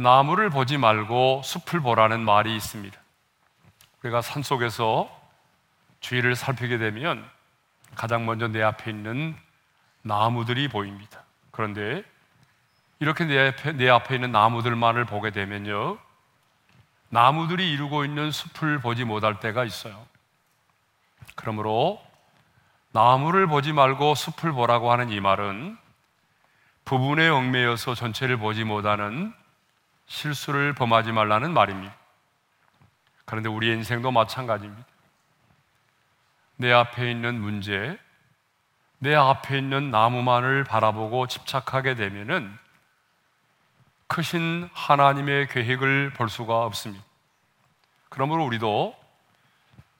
[0.00, 2.98] 나무를 보지 말고 숲을 보라는 말이 있습니다.
[4.02, 5.10] 우리가 산 속에서
[6.00, 7.22] 주위를 살피게 되면
[7.96, 9.36] 가장 먼저 내 앞에 있는
[10.00, 11.22] 나무들이 보입니다.
[11.50, 12.02] 그런데
[12.98, 15.98] 이렇게 내 앞에, 내 앞에 있는 나무들만을 보게 되면요.
[17.10, 20.06] 나무들이 이루고 있는 숲을 보지 못할 때가 있어요.
[21.34, 22.02] 그러므로
[22.92, 25.76] 나무를 보지 말고 숲을 보라고 하는 이 말은
[26.86, 29.34] 부분에 얽매여서 전체를 보지 못하는
[30.10, 31.94] 실수를 범하지 말라는 말입니다.
[33.24, 34.84] 그런데 우리의 인생도 마찬가지입니다.
[36.56, 37.96] 내 앞에 있는 문제,
[38.98, 42.58] 내 앞에 있는 나무만을 바라보고 집착하게 되면은
[44.08, 47.04] 크신 하나님의 계획을 볼 수가 없습니다.
[48.08, 48.96] 그러므로 우리도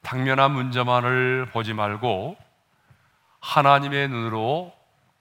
[0.02, 2.36] 당면한 문제만을 보지 말고
[3.38, 4.74] 하나님의 눈으로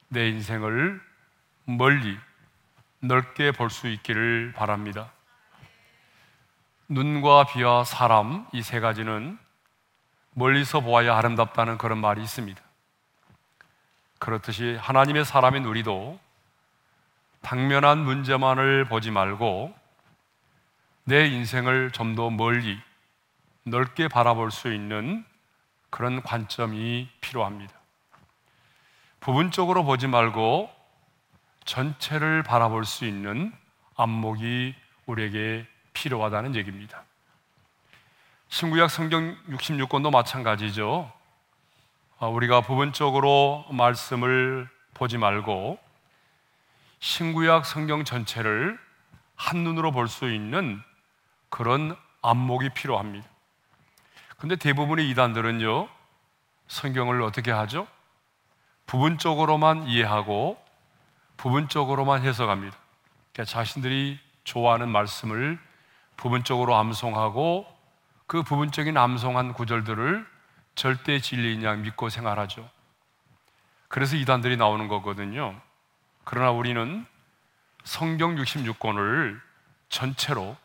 [0.07, 0.99] 내 인생을
[1.65, 2.17] 멀리
[3.01, 5.11] 넓게 볼 수 있기를 바랍니다.
[6.87, 9.37] 눈과 비와 사람 이 세 가지는
[10.33, 12.61] 멀리서 보아야 아름답다는 그런 말이 있습니다.
[14.19, 16.19] 그렇듯이 하나님의 사람인 우리도
[17.41, 19.73] 당면한 문제만을 보지 말고
[21.05, 22.79] 내 인생을 좀 더 멀리
[23.63, 25.23] 넓게 바라볼 수 있는
[25.89, 27.73] 그런 관점이 필요합니다.
[29.19, 30.69] 부분적으로 보지 말고
[31.69, 33.53] 전체를 바라볼 수 있는
[33.95, 34.73] 안목이
[35.05, 37.03] 우리에게 필요하다는 얘기입니다.
[38.47, 41.11] 신구약 성경 66권도 마찬가지죠.
[42.17, 45.77] 아, 우리가 부분적으로 말씀을 보지 말고
[46.99, 48.79] 신구약 성경 전체를
[49.35, 50.81] 한눈으로 볼 수 있는
[51.49, 53.27] 그런 안목이 필요합니다.
[54.37, 55.87] 근데 대부분의 이단들은요,
[56.67, 57.87] 성경을 어떻게 하죠?
[58.87, 60.68] 부분적으로만 이해하고
[61.39, 62.77] 부분적으로만 해석합니다.
[63.31, 65.57] 그러니까 자신들이 좋아하는 말씀을
[66.17, 67.65] 부분적으로 암송하고
[68.27, 70.27] 그 부분적인 암송한 구절들을
[70.75, 72.69] 절대 진리인 양 믿고 생활하죠.
[73.87, 75.55] 그래서 이단들이 나오는 거거든요.
[76.25, 77.05] 그러나 우리는
[77.85, 79.39] 성경 66권을
[79.87, 80.57] 전체로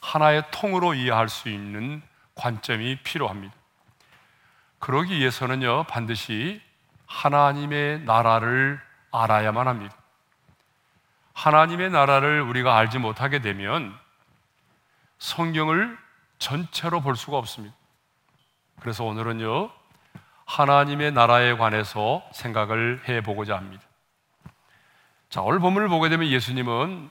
[0.00, 2.02] 하나의 통으로 이해할 수 있는
[2.36, 3.54] 관점이 필요합니다.
[4.78, 6.62] 그러기 위해서는요, 반드시
[7.06, 8.80] 하나님의 나라를
[9.10, 9.99] 알아야만 합니다.
[11.40, 13.96] 하나님의 나라를 우리가 알지 못하게 되면
[15.16, 15.96] 성경을
[16.38, 17.74] 전체로 볼 수가 없습니다.
[18.80, 19.70] 그래서 오늘은요,
[20.44, 23.82] 하나님의 나라에 관해서 생각을 해 보고자 합니다.
[25.30, 27.08] 자, 오늘 본문을 보게 되면 예수님은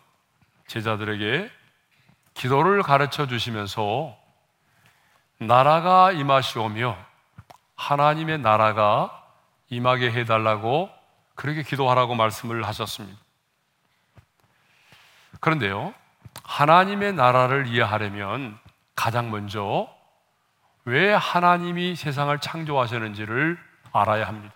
[0.68, 1.50] 제자들에게
[2.36, 4.16] 기도를 가르쳐 주시면서
[5.40, 6.96] 나라가 임하시오며
[7.76, 9.26] 하나님의 나라가
[9.70, 10.92] 임하게 해달라고
[11.34, 13.29] 그렇게 기도하라고 말씀을 하셨습니다.
[15.40, 15.94] 그런데요,
[16.44, 18.58] 하나님의 나라를 이해하려면
[18.96, 19.88] 가장 먼저
[20.86, 23.58] 왜 하나님이 세상을 창조하셨는지를
[23.94, 24.54] 알아야 합니다.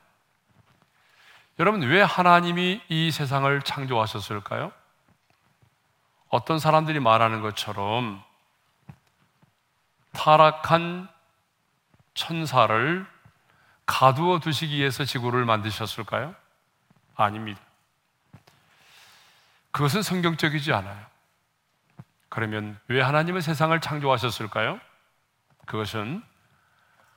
[1.59, 4.71] 여러분, 왜 하나님이 이 세상을 창조하셨을까요?
[6.29, 8.23] 어떤 사람들이 말하는 것처럼
[10.13, 11.07] 타락한
[12.15, 13.05] 천사를
[13.85, 16.33] 가두어 두시기 위해서 지구를 만드셨을까요?
[17.15, 17.61] 아닙니다.
[19.73, 21.05] 그것은 성경적이지 않아요.
[22.29, 24.79] 그러면 왜 하나님은 세상을 창조하셨을까요?
[25.65, 26.23] 그것은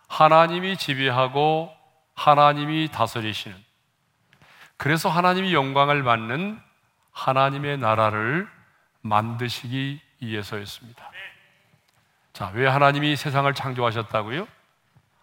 [0.08, 1.72] 하나님이 지배하고
[2.14, 3.56] 하나님이 다스리시는
[4.76, 6.60] 그래서 하나님이 영광을 받는
[7.12, 8.48] 하나님의 나라를
[9.02, 11.10] 만드시기 위해서였습니다.
[12.32, 14.46] 자, 왜 하나님이 세상을 창조하셨다고요?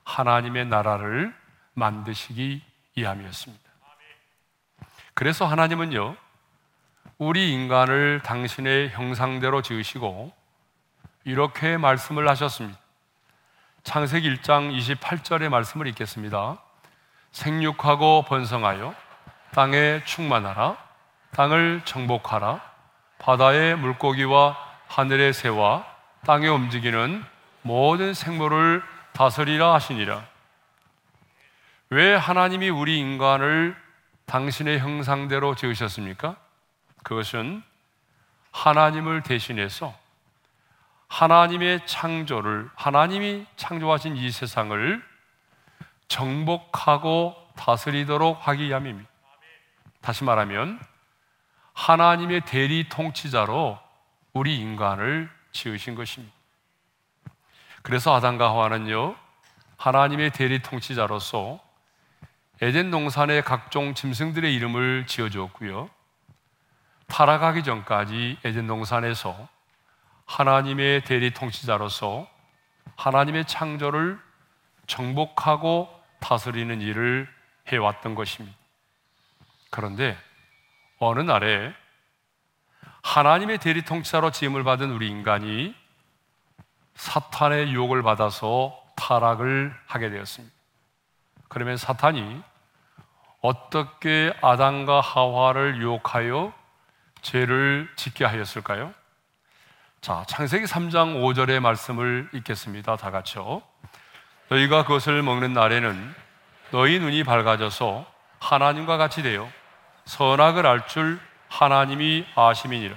[0.04, 1.36] 하나님의 나라를
[1.74, 2.64] 만드시기
[2.96, 3.64] 위함이었습니다.
[5.14, 6.16] 그래서 하나님은요,
[7.26, 10.34] 우리 인간을 당신의 형상대로 지으시고
[11.24, 12.78] 이렇게 말씀을 하셨습니다.
[13.84, 16.62] 창세기 1장 28절의 말씀을 읽겠습니다.
[17.32, 18.94] 생육하고 번성하여
[19.54, 20.76] 땅에 충만하라.
[21.32, 22.60] 땅을 정복하라.
[23.20, 25.86] 바다의 물고기와 하늘의 새와
[26.26, 27.24] 땅에 움직이는
[27.62, 28.84] 모든 생물을
[29.14, 30.26] 다스리라 하시니라.
[31.90, 33.78] 왜 하나님이 우리 인간을
[34.26, 36.43] 당신의 형상대로 지으셨습니까?
[37.04, 37.62] 그것은
[38.52, 39.94] 하나님을 대신해서
[41.08, 45.04] 하나님의 창조를, 하나님이 창조하신 이 세상을
[46.08, 49.10] 정복하고 다스리도록 하기 위함입니다.
[50.02, 50.80] 다시 말하면
[51.74, 53.80] 하나님의 대리 통치자로
[54.34, 56.34] 우리 인간을 지으신 것입니다.
[57.84, 59.16] 그래서 아담과 하와는요,
[59.78, 61.60] 하나님의 대리 통치자로서
[62.62, 65.90] 에덴 농산의 각종 짐승들의 이름을 지어주었고요.
[67.14, 69.48] 타락하기 전까지 에덴 농산에서
[70.26, 72.28] 하나님의 대리 통치자로서
[72.96, 74.20] 하나님의 창조를
[74.88, 77.30] 정복하고 다스리는 일을
[77.68, 78.58] 해왔던 것입니다.
[79.70, 80.18] 그런데
[80.98, 81.76] 어느 날에
[83.04, 85.76] 하나님의 대리 통치자로 지음을 받은 우리 인간이
[86.96, 90.56] 사탄의 유혹을 받아서 타락을 하게 되었습니다.
[91.48, 92.42] 그러면 사탄이
[93.42, 96.63] 어떻게 아담과 하와를 유혹하여
[97.24, 98.94] 죄를 짓게 하였을까요?
[100.02, 102.98] 자, 창세기 3장 5절의 말씀을 읽겠습니다.
[102.98, 103.64] 다 같이요.
[104.50, 106.14] 너희가 그것을 먹는 날에는
[106.72, 108.06] 너희 눈이 밝아져서
[108.40, 109.50] 하나님과 같이 되어
[110.06, 112.96] 선악을 알 줄 하나님이 아심이니라.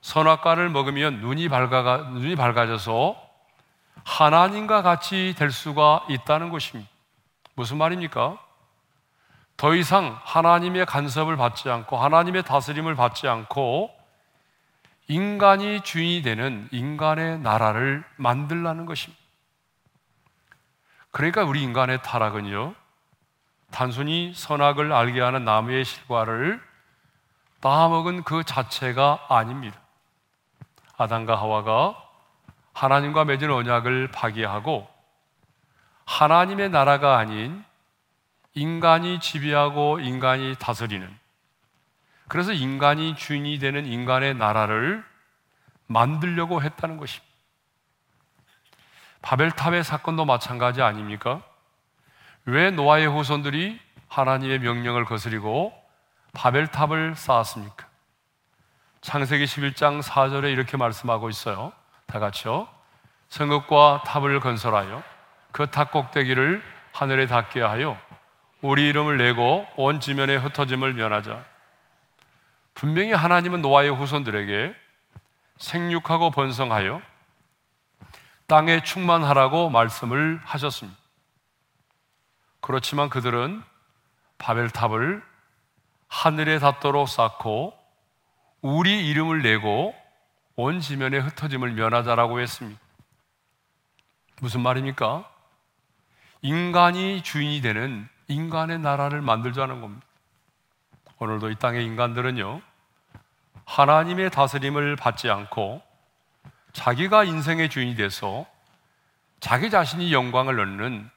[0.00, 3.16] 선악과를 먹으면 눈이 밝아 눈이 밝아져서
[4.04, 6.90] 하나님과 같이 될 수가 있다는 것입니다.
[7.54, 8.38] 무슨 말입니까?
[9.62, 13.96] 더 이상 하나님의 간섭을 받지 않고 하나님의 다스림을 받지 않고
[15.06, 19.22] 인간이 주인이 되는 인간의 나라를 만들라는 것입니다.
[21.12, 22.74] 그러니까 우리 인간의 타락은요,
[23.70, 26.60] 단순히 선악을 알게 하는 나무의 실과를
[27.60, 29.78] 따먹은 그 자체가 아닙니다.
[30.96, 31.94] 아담과 하와가
[32.72, 34.88] 하나님과 맺은 언약을 파기하고
[36.04, 37.64] 하나님의 나라가 아닌
[38.54, 41.08] 인간이 지배하고 인간이 다스리는
[42.28, 45.04] 그래서 인간이 주인이 되는 인간의 나라를
[45.86, 47.32] 만들려고 했다는 것입니다.
[49.22, 51.42] 바벨탑의 사건도 마찬가지 아닙니까?
[52.44, 53.78] 왜 노아의 후손들이
[54.08, 55.72] 하나님의 명령을 거스리고
[56.32, 57.86] 바벨탑을 쌓았습니까?
[59.02, 61.72] 창세기 11장 4절에 이렇게 말씀하고 있어요.
[62.06, 62.68] 다 같이요.
[63.28, 65.02] 성읍과 탑을 건설하여
[65.52, 66.62] 그 탑 꼭대기를
[66.92, 67.98] 하늘에 닿게 하여
[68.62, 71.44] 우리 이름을 내고 온 지면에 흩어짐을 면하자.
[72.74, 74.74] 분명히 하나님은 노아의 후손들에게
[75.56, 77.02] 생육하고 번성하여
[78.46, 80.96] 땅에 충만하라고 말씀을 하셨습니다.
[82.60, 83.62] 그렇지만 그들은
[84.38, 85.22] 바벨탑을
[86.06, 87.76] 하늘에 닿도록 쌓고
[88.60, 89.92] 우리 이름을 내고
[90.54, 92.80] 온 지면에 흩어짐을 면하자라고 했습니다.
[94.40, 95.28] 무슨 말입니까?
[96.42, 100.06] 인간이 주인이 되는 인간의 나라를 만들자는 겁니다.
[101.18, 102.60] 오늘도 이 땅의 인간들은요,
[103.64, 105.82] 하나님의 다스림을 받지 않고
[106.72, 108.46] 자기가 인생의 주인이 돼서
[109.40, 111.08] 자기 자신이 영광을 얻는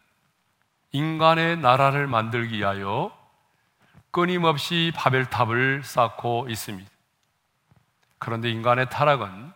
[0.91, 3.11] 인간의 나라를 만들기 위하여
[4.11, 6.89] 끊임없이 바벨탑을 쌓고 있습니다.
[8.17, 9.51] 그런데 인간의 타락은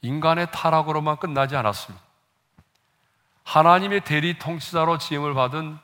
[0.00, 2.02] 인간의 타락으로만 끝나지 않았습니다.
[3.44, 5.78] 하나님의 대리 통치자로 지음을 받은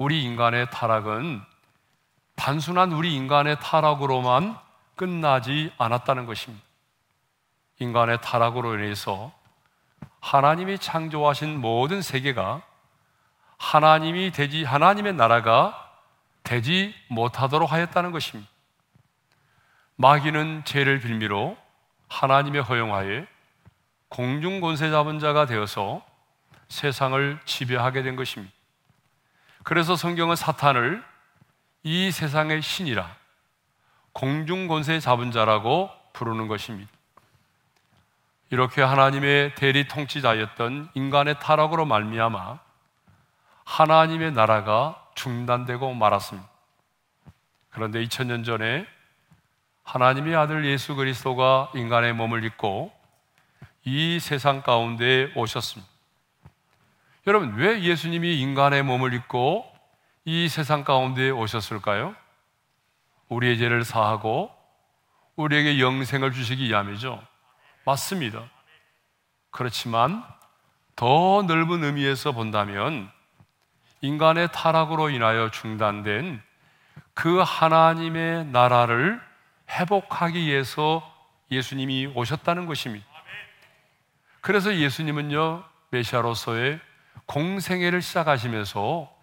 [0.00, 1.42] 우리 인간의 타락은
[2.34, 4.56] 단순한 우리 인간의 타락으로만
[4.96, 6.64] 끝나지 않았다는 것입니다.
[7.80, 9.30] 인간의 타락으로 인해서
[10.20, 12.62] 하나님이 창조하신 모든 세계가
[13.58, 15.92] 하나님이 되지, 하나님의 나라가
[16.44, 18.50] 되지 못하도록 하였다는 것입니다.
[19.96, 21.58] 마귀는 죄를 빌미로
[22.08, 23.26] 하나님의 허용하에
[24.08, 26.02] 공중 권세 잡은 자가 되어서
[26.68, 28.59] 세상을 지배하게 된 것입니다.
[29.70, 31.00] 그래서 성경은 사탄을
[31.84, 33.08] 이 세상의 신이라
[34.12, 36.90] 공중 권세 잡은 자라고 부르는 것입니다.
[38.50, 42.58] 이렇게 하나님의 대리 통치자였던 인간의 타락으로 말미암아
[43.62, 46.48] 하나님의 나라가 중단되고 말았습니다.
[47.70, 48.88] 그런데 2000년 전에
[49.84, 52.92] 하나님의 아들 예수 그리스도가 인간의 몸을 입고
[53.84, 55.99] 이 세상 가운데 오셨습니다.
[57.26, 59.70] 여러분, 왜 예수님이 인간의 몸을 입고
[60.24, 62.14] 이 세상 가운데 오셨을까요?
[63.28, 64.50] 우리의 죄를 사하고
[65.36, 67.22] 우리에게 영생을 주시기 위함이죠.
[67.84, 68.42] 맞습니다.
[69.50, 70.24] 그렇지만
[70.96, 73.10] 더 넓은 의미에서 본다면
[74.00, 76.42] 인간의 타락으로 인하여 중단된
[77.12, 79.20] 그 하나님의 나라를
[79.68, 81.02] 회복하기 위해서
[81.50, 83.06] 예수님이 오셨다는 것입니다.
[84.40, 86.80] 그래서 예수님은요, 메시아로서의
[87.26, 89.20] 공생애를 시작하시면서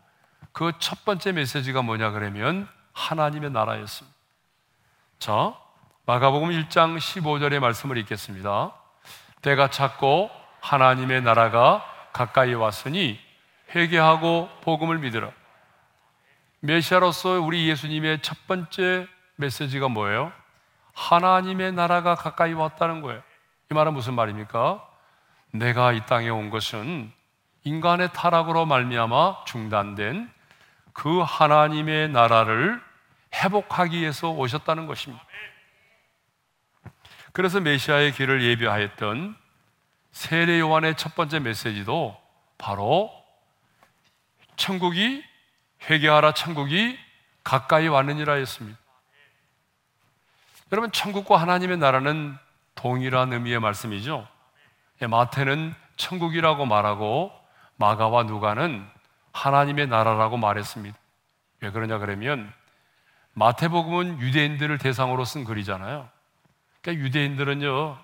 [0.52, 4.18] 그 첫 번째 메시지가 뭐냐 그러면 하나님의 나라였습니다.
[5.20, 5.54] 자,
[6.06, 8.74] 마가복음 1장 15절의 말씀을 읽겠습니다.
[9.42, 13.20] 때가 찼고 하나님의 나라가 가까이 왔으니
[13.76, 15.32] 회개하고 복음을 믿으라.
[16.62, 20.32] 메시아로서 우리 예수님의 첫 번째 메시지가 뭐예요?
[20.94, 23.22] 하나님의 나라가 가까이 왔다는 거예요.
[23.70, 24.84] 이 말은 무슨 말입니까?
[25.52, 27.12] 내가 이 땅에 온 것은
[27.64, 30.32] 인간의 타락으로 말미암아 중단된
[30.94, 32.82] 그 하나님의 나라를
[33.36, 35.24] 회복하기 위해서 오셨다는 것입니다.
[37.34, 39.36] 그래서 메시아의 길을 예비하였던
[40.12, 42.20] 세례 요한의 첫 번째 메시지도
[42.58, 43.12] 바로
[44.56, 45.24] 천국이
[45.88, 46.98] 회개하라 천국이
[47.44, 48.80] 가까이 왔느니라 했습니다.
[50.72, 52.36] 여러분 천국과 하나님의 나라는
[52.74, 54.28] 동일한 의미의 말씀이죠.
[55.02, 57.32] 예, 마태는 천국이라고 말하고
[57.78, 58.88] 마가와 누가는
[59.32, 60.98] 하나님의 나라라고 말했습니다.
[61.62, 62.52] 왜 그러냐 그러면
[63.34, 66.10] 마태복음은 유대인들을 대상으로 쓴 글이잖아요.
[66.82, 67.98] 그러니까 유대인들은요,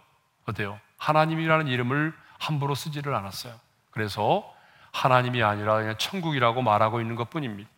[0.45, 0.79] 어때요?
[0.97, 3.59] 하나님이라는 이름을 함부로 쓰지를 않았어요.
[3.91, 4.43] 그래서
[4.91, 7.69] 하나님이 아니라 그냥 천국이라고 말하고 있는 것 뿐입니다.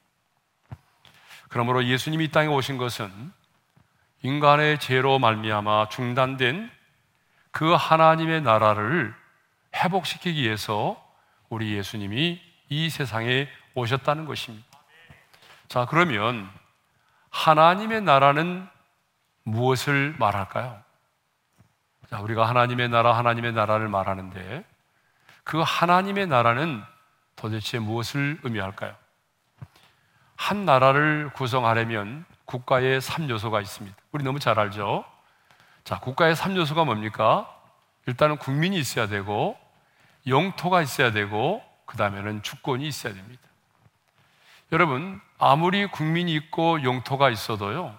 [1.50, 3.32] 그러므로 예수님이 이 땅에 오신 것은
[4.22, 6.70] 인간의 죄로 말미암아 중단된
[7.52, 9.16] 그 하나님의 나라를
[9.76, 11.02] 회복시키기 위해서
[11.50, 14.66] 우리 예수님이 이 세상에 오셨다는 것입니다.
[15.68, 16.50] 자, 그러면
[17.30, 18.68] 하나님의 나라는
[19.44, 20.82] 무엇을 말할까요?
[22.10, 24.64] 자, 우리가 하나님의 나라, 하나님의 나라를 말하는데
[25.44, 26.84] 그 하나님의 나라는
[27.36, 28.96] 도대체 무엇을 의미할까요?
[30.36, 33.96] 한 나라를 구성하려면 국가의 3요소가 있습니다.
[34.12, 35.06] 우리 너무 잘 알죠?
[35.84, 37.52] 자, 국가의 3요소가 뭡니까?
[38.08, 39.58] 일단은 국민이 있어야 되고,
[40.28, 43.42] 영토가 있어야 되고, 그 다음에는 주권이 있어야 됩니다.
[44.72, 47.96] 여러분, 아무리 국민이 있고 영토가 있어도요,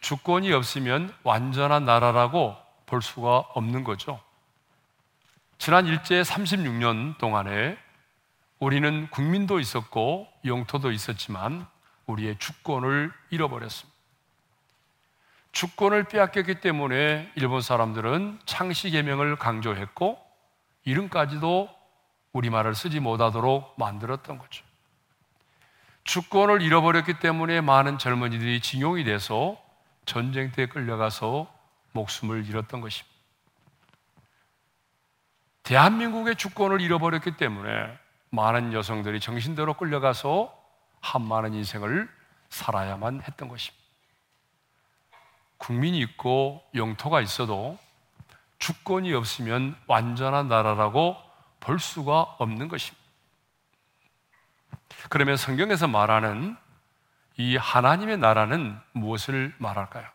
[0.00, 4.20] 주권이 없으면 완전한 나라라고 볼 수가 없는 거죠.
[5.58, 7.78] 지난 일제 36년 동안에
[8.58, 11.66] 우리는 국민도 있었고 영토도 있었지만
[12.06, 13.94] 우리의 주권을 잃어버렸습니다.
[15.52, 20.23] 주권을 빼앗겼기 때문에 일본 사람들은 창씨 개명을 강조했고
[20.84, 21.68] 이름까지도
[22.32, 24.64] 우리말을 쓰지 못하도록 만들었던 거죠.
[26.04, 29.56] 주권을 잃어버렸기 때문에 많은 젊은이들이 징용이 돼서
[30.04, 31.52] 전쟁터에 끌려가서
[31.92, 33.14] 목숨을 잃었던 것입니다.
[35.62, 37.98] 대한민국의 주권을 잃어버렸기 때문에
[38.30, 40.54] 많은 여성들이 정신대로 끌려가서
[41.00, 42.08] 한 많은 인생을
[42.50, 43.82] 살아야만 했던 것입니다.
[45.56, 47.78] 국민이 있고 영토가 있어도
[48.58, 51.16] 주권이 없으면 완전한 나라라고
[51.60, 53.04] 볼 수가 없는 것입니다.
[55.08, 56.56] 그러면 성경에서 말하는
[57.36, 60.06] 이 하나님의 나라는 무엇을 말할까요?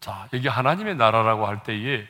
[0.00, 2.06] 자, 여기 하나님의 나라라고 할 때에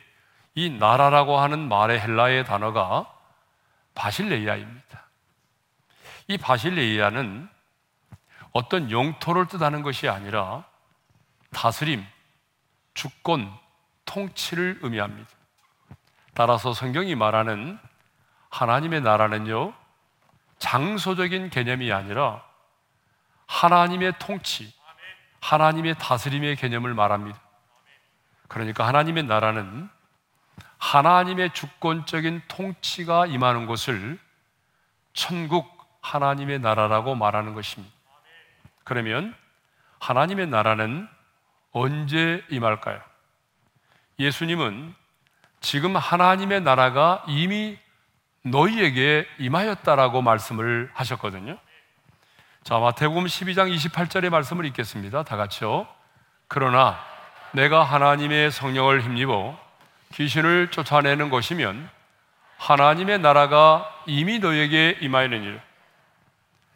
[0.55, 3.11] 이 나라라고 하는 말의 헬라의 단어가
[3.95, 5.03] 바실레이아입니다.
[6.27, 7.49] 이 바실레이아는
[8.51, 10.63] 어떤 영토를 뜻하는 것이 아니라
[11.51, 12.05] 다스림,
[12.93, 13.51] 주권,
[14.05, 15.29] 통치를 의미합니다.
[16.33, 17.77] 따라서 성경이 말하는
[18.49, 19.73] 하나님의 나라는요,
[20.59, 22.43] 장소적인 개념이 아니라
[23.47, 24.73] 하나님의 통치,
[25.41, 27.39] 하나님의 다스림의 개념을 말합니다.
[28.47, 29.89] 그러니까 하나님의 나라는
[30.77, 34.19] 하나님의 주권적인 통치가 임하는 곳을
[35.13, 37.93] 천국 하나님의 나라라고 말하는 것입니다.
[38.83, 39.35] 그러면
[39.99, 41.07] 하나님의 나라는
[41.71, 43.01] 언제 임할까요?
[44.23, 44.95] 예수님은
[45.59, 47.77] 지금 하나님의 나라가 이미
[48.43, 51.57] 너희에게 임하였다라고 말씀을 하셨거든요.
[52.63, 55.23] 자, 마태복음 12장 28절의 말씀을 읽겠습니다.
[55.23, 55.87] 다 같이요.
[56.47, 56.97] 그러나
[57.51, 59.57] 내가 하나님의 성령을 힘입어
[60.13, 61.89] 귀신을 쫓아내는 것이면
[62.57, 65.59] 하나님의 나라가 이미 너에게 임하였느니라.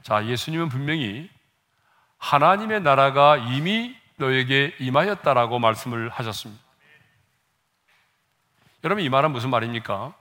[0.03, 1.29] 자, 예수님은 분명히
[2.17, 6.66] 하나님의 나라가 이미 너에게 임하였다라고 말씀을 하셨습니다.
[8.83, 10.13] 여러분 이 말은 무슨 말입니까?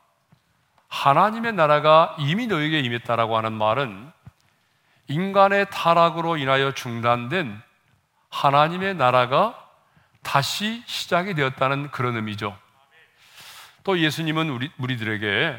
[0.88, 4.10] 하나님의 나라가 이미 너에게 임했다라고 하는 말은
[5.08, 7.60] 인간의 타락으로 인하여 중단된
[8.30, 9.62] 하나님의 나라가
[10.22, 12.56] 다시 시작이 되었다는 그런 의미죠.
[13.84, 15.56] 또 예수님은 우리 무리들에게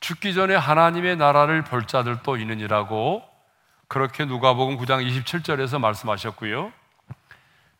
[0.00, 3.24] 죽기 전에 하나님의 나라를 볼 자들도 있느니라고
[3.88, 6.72] 그렇게 누가복음 9장 27절에서 말씀하셨고요.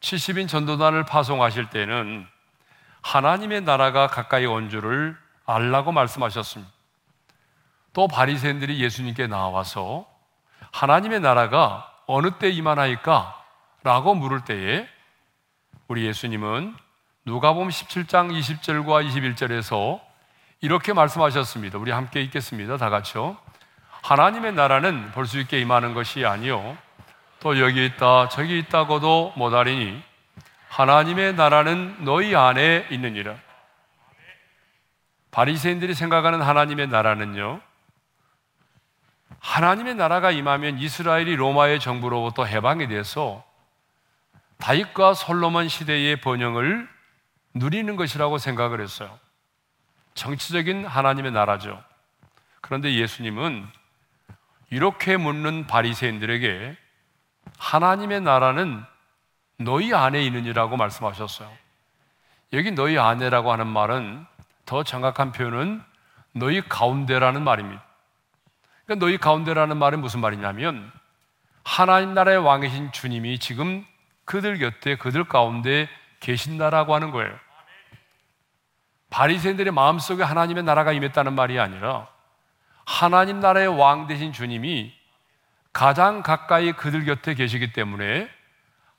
[0.00, 2.26] 70인 전도단을 파송하실 때는
[3.04, 6.72] 하나님의 나라가 가까이 온 줄을 알라고 말씀하셨습니다.
[7.92, 10.06] 또 바리새인들이 예수님께 나와서
[10.72, 13.42] 하나님의 나라가 어느 때 임하나이까?
[13.82, 14.88] 라고 물을 때에
[15.86, 16.74] 우리 예수님은
[17.26, 20.00] 누가복음 17장 20절과 21절에서
[20.62, 21.78] 이렇게 말씀하셨습니다.
[21.78, 22.78] 우리 함께 읽겠습니다.
[22.78, 23.36] 다 같이요.
[24.02, 26.76] 하나님의 나라는 볼 수 있게 임하는 것이 아니요
[27.40, 30.02] 또 여기 있다 저기 있다고도 못하리니
[30.74, 33.36] 하나님의 나라는 너희 안에 있느니라.
[35.30, 37.60] 바리새인들이 생각하는 하나님의 나라는요.
[39.38, 43.44] 하나님의 나라가 임하면 이스라엘이 로마의 정부로부터 해방이 돼서
[44.58, 46.88] 다윗과 솔로몬 시대의 번영을
[47.54, 49.16] 누리는 것이라고 생각을 했어요.
[50.14, 51.84] 정치적인 하나님의 나라죠.
[52.60, 53.64] 그런데 예수님은
[54.70, 56.76] 이렇게 묻는 바리새인들에게
[57.58, 58.84] 하나님의 나라는
[59.56, 61.50] 너희 안에 있느니라고 말씀하셨어요.
[62.52, 64.26] 여기 너희 안에라고 하는 말은
[64.66, 65.82] 더 정확한 표현은
[66.32, 67.84] 너희 가운데라는 말입니다.
[68.84, 70.90] 그러니까 너희 가운데라는 말은 무슨 말이냐면
[71.62, 73.84] 하나님 나라의 왕이신 주님이 지금
[74.24, 75.88] 그들 곁에 그들 가운데
[76.20, 77.34] 계신다라고 하는 거예요.
[79.10, 82.08] 바리새인들의 마음속에 하나님의 나라가 임했다는 말이 아니라
[82.84, 84.92] 하나님 나라의 왕 되신 주님이
[85.72, 88.28] 가장 가까이 그들 곁에 계시기 때문에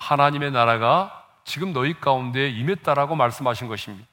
[0.06, 4.08] 하나님의 나라가 지금 너희 가운데 임했다라고 말씀하신 것입니다.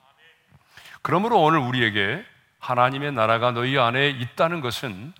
[1.03, 2.25] 그러므로 오늘 우리에게
[2.61, 5.13] 하나님의 나라가 너희 안에 있다는 것은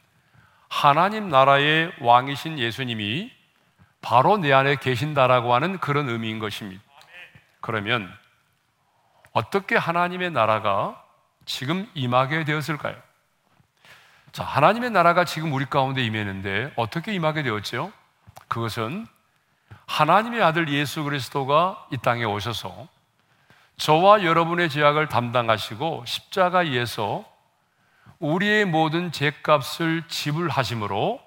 [0.69, 3.31] 하나님 나라의 왕이신 예수님이
[4.01, 6.83] 바로 내 안에 계신다라고 하는 그런 의미인 것입니다.
[7.61, 8.11] 그러면
[9.33, 11.03] 어떻게 하나님의 나라가
[11.45, 12.97] 지금 임하게 되었을까요?
[14.33, 17.93] 자, 하나님의 나라가 지금 우리 가운데 임했는데 어떻게 임하게 되었죠?
[18.49, 19.07] 그것은
[19.87, 22.89] 하나님의 아들 예수 그리스도가 이 땅에 오셔서
[23.77, 27.25] 저와 여러분의 죄악을 담당하시고 십자가에서
[28.19, 31.21] 우리의 모든 죄값을 지불하심으로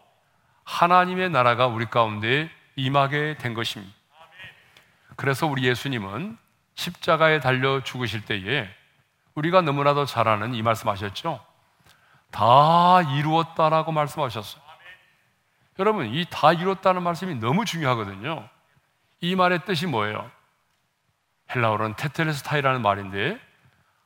[0.64, 3.94] 하나님의 나라가 우리 가운데 임하게 된 것입니다.
[5.16, 6.38] 그래서 우리 예수님은
[6.76, 8.68] 십자가에 달려 죽으실 때에
[9.36, 11.44] 우리가 너무나도 잘 아는 이 말씀하셨죠.
[12.32, 14.65] 다 이루었다라고 말씀하셨어요.
[15.80, 18.48] 여러분, 이 다 이뤘다는 말씀이 너무 중요하거든요.
[19.22, 20.30] 이 말의 뜻이 뭐예요?
[21.54, 23.40] 헬라어로는 테텔레스타이라는 말인데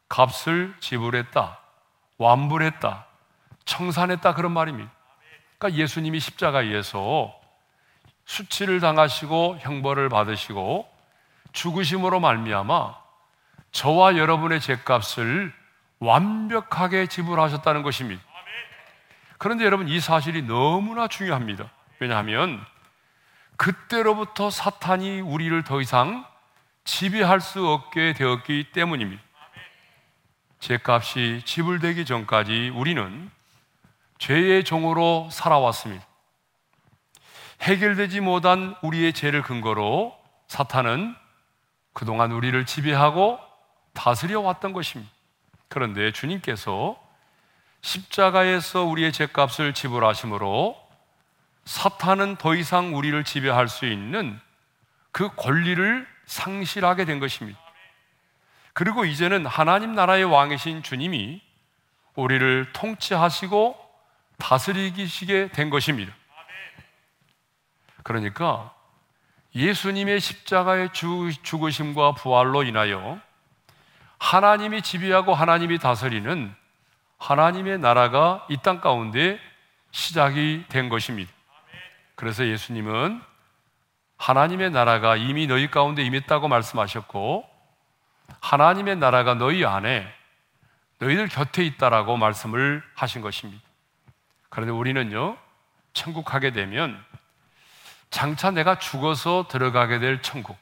[0.10, 1.60] 값을 지불했다,
[2.18, 3.06] 완불했다,
[3.66, 4.92] 청산했다 그런 말입니다.
[5.58, 7.34] 그러니까 예수님이 십자가에서
[8.26, 10.90] 수치를 당하시고 형벌을 받으시고
[11.54, 12.96] 죽으심으로 말미암아
[13.72, 15.54] 저와 여러분의 죄값을
[16.00, 18.24] 완벽하게 지불하셨다는 것입니다.
[19.40, 21.72] 그런데 여러분 이 사실이 너무나 중요합니다.
[22.00, 22.64] 왜냐하면
[23.56, 26.26] 그때로부터 사탄이 우리를 더 이상
[26.84, 29.24] 지배할 수 없게 되었기 때문입니다.
[30.60, 33.32] 죄값이 지불되기 전까지 우리는
[34.18, 36.06] 죄의 종으로 살아왔습니다.
[37.62, 41.16] 해결되지 못한 우리의 죄를 근거로 사탄은
[41.94, 43.40] 그동안 우리를 지배하고
[43.94, 45.10] 다스려 왔던 것입니다.
[45.70, 47.09] 그런데 주님께서
[47.82, 50.78] 십자가에서 우리의 죄값을 지불하심으로
[51.66, 54.40] 사탄은 더 이상 우리를 지배할 수 있는
[55.12, 57.60] 그 권리를 상실하게 된 것입니다.
[58.74, 61.42] 그리고 이제는 하나님 나라의 왕이신 주님이
[62.16, 63.78] 우리를 통치하시고
[64.38, 66.14] 다스리시게 된 것입니다.
[68.04, 68.74] 그러니까
[69.56, 73.20] 예수님의 십자가의 죽으심과 부활로 인하여
[74.18, 76.56] 하나님이 지배하고 하나님이 다스리는
[77.20, 79.40] 하나님의 나라가 이 땅 가운데
[79.92, 81.32] 시작이 된 것입니다.
[82.16, 83.22] 그래서 예수님은
[84.18, 87.50] 하나님의 나라가 이미 너희 가운데 임했다고 말씀하셨고
[88.42, 90.06] 하나님의 나라가 너희 안에
[91.00, 93.64] 너희들 곁에 있다라고 말씀을 하신 것입니다.
[94.50, 95.38] 그런데 우리는요,
[95.94, 97.02] 천국 가게 되면
[98.10, 100.58] 장차 내가 죽어서 들어가게 될 천국.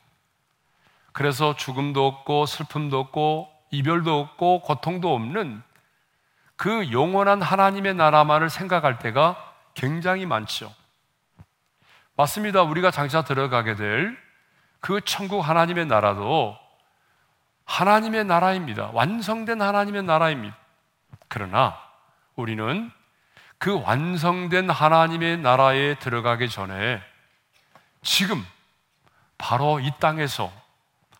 [1.11, 5.63] 그래서 죽음도 없고 슬픔도 없고 이별도 없고 고통도 없는
[6.57, 10.73] 그 영원한 하나님의 나라만을 생각할 때가 굉장히 많죠.
[12.17, 12.63] 맞습니다.
[12.63, 14.27] 우리가 장차 들어가게 될
[14.79, 16.57] 그 천국 하나님의 나라도
[17.65, 18.91] 하나님의 나라입니다.
[18.93, 20.55] 완성된 하나님의 나라입니다.
[21.27, 21.77] 그러나
[22.35, 22.91] 우리는
[23.57, 27.01] 그 완성된 하나님의 나라에 들어가기 전에
[28.01, 28.45] 지금
[29.37, 30.51] 바로 이 땅에서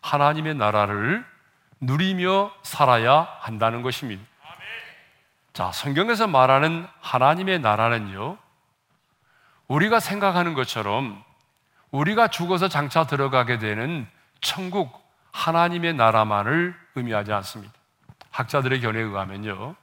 [0.00, 1.26] 하나님의 나라를
[1.80, 4.24] 누리며 살아야 한다는 것입니다.
[5.58, 8.38] 자, 성경에서 말하는 하나님의 나라는요,
[9.66, 11.20] 우리가 생각하는 것처럼
[11.90, 14.06] 우리가 죽어서 장차 들어가게 되는
[14.40, 17.74] 천국 하나님의 나라만을 의미하지 않습니다.
[18.30, 19.74] 학자들의 견해에 의하면요,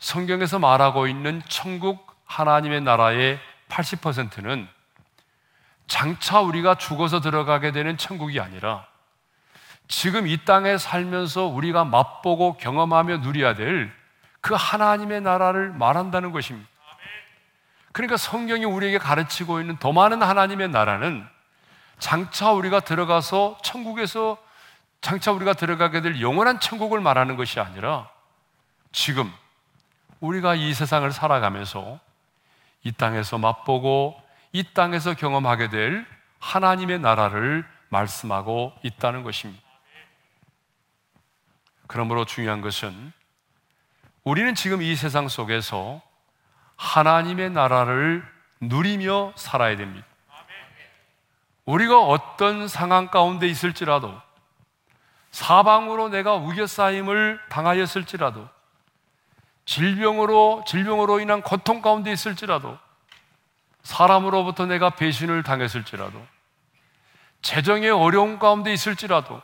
[0.00, 4.68] 성경에서 말하고 있는 천국 하나님의 나라의 80%는
[5.86, 8.86] 장차 우리가 죽어서 들어가게 되는 천국이 아니라
[9.86, 13.96] 지금 이 땅에 살면서 우리가 맛보고 경험하며 누려야 될
[14.40, 16.68] 그 하나님의 나라를 말한다는 것입니다.
[17.92, 21.26] 그러니까 성경이 우리에게 가르치고 있는 더 많은 하나님의 나라는
[21.98, 24.38] 장차 우리가 들어가서 천국에서
[25.00, 28.08] 장차 우리가 들어가게 될 영원한 천국을 말하는 것이 아니라
[28.92, 29.32] 지금
[30.20, 31.98] 우리가 이 세상을 살아가면서
[32.82, 34.20] 이 땅에서 맛보고
[34.52, 36.06] 이 땅에서 경험하게 될
[36.38, 39.62] 하나님의 나라를 말씀하고 있다는 것입니다.
[41.86, 43.12] 그러므로 중요한 것은
[44.28, 46.02] 우리는 지금 이 세상 속에서
[46.76, 48.22] 하나님의 나라를
[48.60, 50.06] 누리며 살아야 됩니다.
[51.64, 54.14] 우리가 어떤 상황 가운데 있을지라도
[55.30, 58.46] 사방으로 내가 우겨싸임을 당하였을지라도
[59.64, 62.76] 질병으로 질병으로 인한 고통 가운데 있을지라도
[63.82, 66.22] 사람으로부터 내가 배신을 당했을지라도
[67.40, 69.40] 재정의 어려움 가운데 있을지라도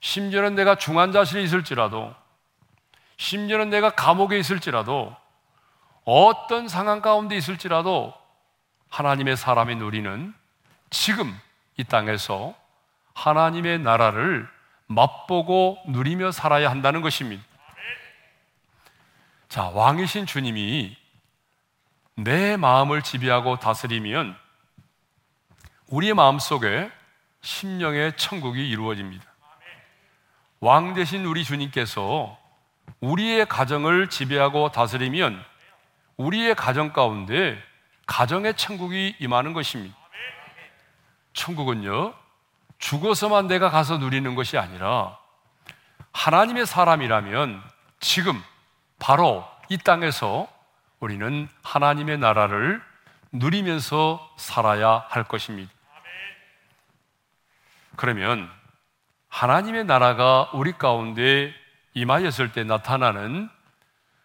[0.00, 2.25] 심지어는 내가 중환자실에 있을지라도
[3.16, 5.14] 심지어는 내가 감옥에 있을지라도
[6.04, 8.14] 어떤 상황 가운데 있을지라도
[8.88, 10.34] 하나님의 사람이 누리는
[10.90, 11.38] 지금
[11.76, 12.54] 이 땅에서
[13.14, 14.48] 하나님의 나라를
[14.86, 17.42] 맛보고 누리며 살아야 한다는 것입니다.
[19.48, 20.96] 자, 왕이신 주님이
[22.14, 24.36] 내 마음을 지배하고 다스리면
[25.88, 26.90] 우리의 마음 속에
[27.42, 29.24] 심령의 천국이 이루어집니다.
[30.60, 32.38] 왕 대신 우리 주님께서
[33.06, 35.42] 우리의 가정을 지배하고 다스리면
[36.16, 37.62] 우리의 가정 가운데
[38.06, 39.96] 가정의 천국이 임하는 것입니다.
[41.32, 42.14] 천국은요,
[42.78, 45.18] 죽어서만 내가 가서 누리는 것이 아니라
[46.12, 47.62] 하나님의 사람이라면
[48.00, 48.42] 지금
[48.98, 50.48] 바로 이 땅에서
[50.98, 52.82] 우리는 하나님의 나라를
[53.30, 55.70] 누리면서 살아야 할 것입니다.
[57.96, 58.50] 그러면
[59.28, 61.54] 하나님의 나라가 우리 가운데
[61.96, 63.48] 임하였을 때 나타나는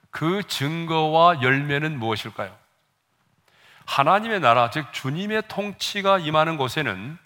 [0.09, 2.53] 그 증거와 열매는 무엇일까요?
[3.85, 7.17] 하나님의 나라, 즉 주님의 통치가 임하는 곳에는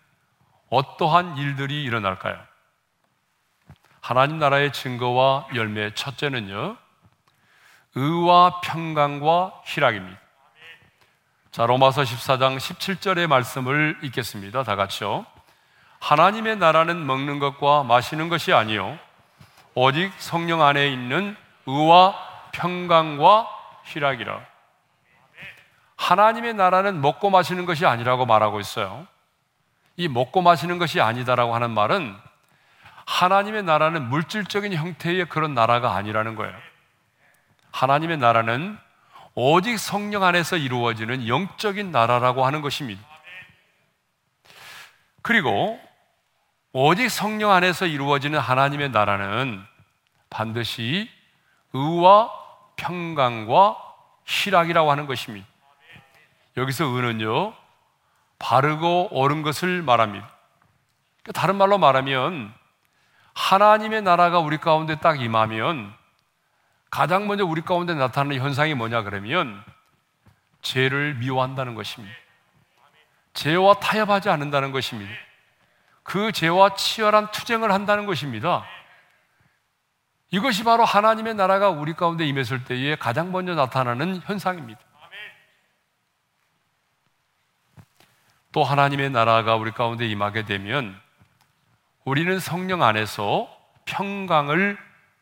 [0.70, 2.40] 어떠한 일들이 일어날까요?
[4.02, 6.78] 하나님 나라의 증거와 열매 첫째는요,
[7.96, 10.20] 의와 평강과 희락입니다.
[11.50, 14.62] 자, 로마서 14장 17절의 말씀을 읽겠습니다.
[14.62, 15.26] 다 같이요.
[16.02, 19.00] 하나님의 나라는 먹는 것과 마시는 것이 아니요
[19.76, 21.36] 오직 성령 안에 있는
[21.66, 22.16] 의와
[22.54, 23.48] 평강과
[23.84, 24.40] 희락이라.
[25.98, 29.06] 하나님의 나라는 먹고 마시는 것이 아니라고 말하고 있어요.
[29.98, 32.16] 이 먹고 마시는 것이 아니다라고 하는 말은
[33.06, 36.56] 하나님의 나라는 물질적인 형태의 그런 나라가 아니라는 거예요.
[37.72, 38.78] 하나님의 나라는
[39.36, 43.02] 오직 성령 안에서 이루어지는 영적인 나라라고 하는 것입니다.
[45.22, 45.80] 그리고
[46.78, 49.64] 오직 성령 안에서 이루어지는 하나님의 나라는
[50.30, 51.10] 반드시
[51.72, 52.30] 의와
[52.76, 53.78] 평강과
[54.26, 55.48] 희락이라고 하는 것입니다.
[56.58, 57.54] 여기서 의는요,
[58.40, 60.30] 바르고 옳은 것을 말합니다.
[61.24, 62.54] 그러니까 다른 말로 말하면
[63.36, 65.94] 하나님의 나라가 우리 가운데 딱 임하면
[66.90, 69.64] 가장 먼저 우리 가운데 나타나는 현상이 뭐냐 그러면
[70.62, 72.14] 죄를 미워한다는 것입니다.
[73.34, 75.25] 죄와 타협하지 않는다는 것입니다.
[76.06, 78.64] 그 죄와 치열한 투쟁을 한다는 것입니다.
[80.30, 84.80] 이것이 바로 하나님의 나라가 우리 가운데 임했을 때에 가장 먼저 나타나는 현상입니다.
[88.52, 90.96] 또 하나님의 나라가 우리 가운데 임하게 되면
[92.06, 93.50] 우리는 성령 안에서
[93.86, 94.78] 평강을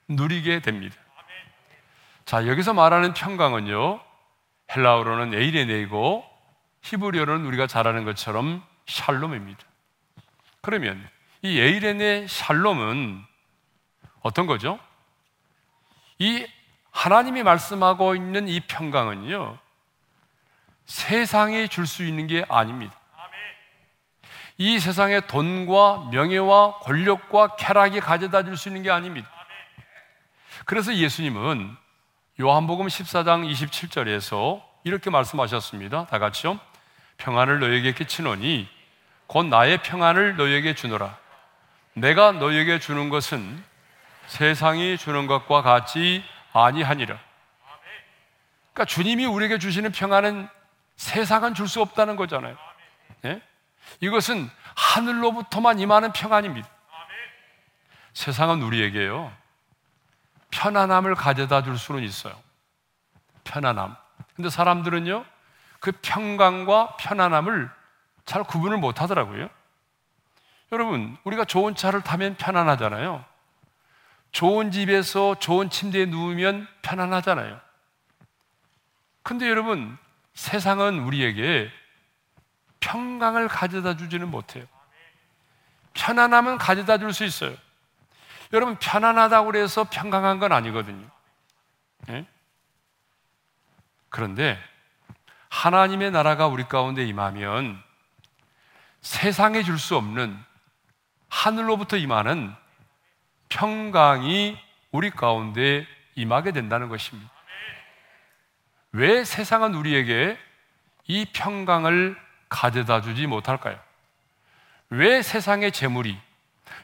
[0.10, 0.98] 누리게 됩니다.
[2.26, 4.02] 자, 여기서 말하는 평강은요,
[4.76, 6.26] 헬라어로는 에이레네이고
[6.82, 9.73] 히브리어로는 우리가 잘 아는 것처럼 샬롬입니다.
[10.64, 11.06] 그러면
[11.42, 13.22] 이 에이레네 샬롬은
[14.22, 14.80] 어떤 거죠?
[16.20, 16.48] 이
[16.92, 19.58] 하나님이 말씀하고 있는 이 평강은요,
[20.86, 22.98] 세상에 줄수 있는 게 아닙니다.
[24.58, 29.30] 이 세상에 돈과 명예와 권력과 쾌락이 가져다 줄 수 있는 게 아닙니다.
[30.64, 31.76] 그래서 예수님은
[32.40, 36.06] 요한복음 14장 27절에서 이렇게 말씀하셨습니다.
[36.06, 36.58] 다 같이요.
[37.18, 38.70] 평안을 너에게 끼치노니
[39.28, 41.18] 곧 나의 평안을 너에게 주노라.
[41.94, 43.64] 내가 너에게 주는 것은
[44.28, 47.18] 세상이 주는 것과 같지 아니하니라.
[48.74, 50.48] 그러니까 주님이 우리에게 주시는 평안은
[50.96, 52.58] 세상은 줄 수 없다는 거잖아요.
[53.26, 53.42] 예?
[54.00, 56.68] 이것은 하늘로부터만 임하는 평안입니다.
[58.14, 59.32] 세상은 우리에게요.
[60.52, 62.36] 편안함을 가져다 줄 수는 있어요.
[63.44, 63.96] 편안함.
[64.36, 65.26] 근데 사람들은요,
[65.80, 67.70] 그 평강과 편안함을
[68.26, 69.50] 잘 구분을 못 하더라고요.
[70.72, 73.24] 여러분, 우리가 좋은 차를 타면 편안하잖아요.
[74.32, 77.60] 좋은 집에서 좋은 침대에 누우면 편안하잖아요.
[79.22, 79.98] 근데 여러분,
[80.34, 81.70] 세상은 우리에게
[82.80, 84.66] 평강을 가져다 주지는 못해요.
[85.94, 87.56] 편안함은 가져다 줄 수 있어요.
[88.52, 91.08] 여러분 편안하다고 그래서 평강한 건 아니거든요.
[92.08, 92.26] 네?
[94.10, 94.60] 그런데
[95.50, 97.82] 하나님의 나라가 우리 가운데 임하면
[99.04, 100.38] 세상에 줄 수 없는
[101.30, 102.54] 하늘로부터 임하는
[103.50, 104.58] 평강이
[104.92, 105.86] 우리 가운데
[106.16, 107.30] 임하게 된다는 것입니다.
[108.94, 110.38] 왜 세상은 우리에게
[111.08, 112.16] 이 평강을
[112.48, 113.78] 가져다 주지 못할까요?
[114.90, 116.18] 왜 세상의 재물이,